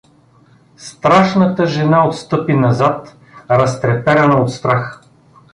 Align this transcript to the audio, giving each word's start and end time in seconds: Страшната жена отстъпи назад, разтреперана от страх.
Страшната 0.77 1.65
жена 1.65 2.07
отстъпи 2.07 2.53
назад, 2.53 3.15
разтреперана 3.51 4.41
от 4.41 4.51
страх. 4.53 5.01